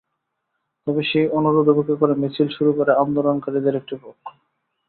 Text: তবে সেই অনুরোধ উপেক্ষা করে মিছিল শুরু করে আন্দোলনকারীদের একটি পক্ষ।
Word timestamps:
তবে 0.87 1.01
সেই 1.09 1.27
অনুরোধ 1.37 1.67
উপেক্ষা 1.71 1.95
করে 2.01 2.13
মিছিল 2.21 2.47
শুরু 2.57 2.71
করে 2.77 2.91
আন্দোলনকারীদের 3.03 3.73
একটি 3.77 3.95
পক্ষ। 4.03 4.23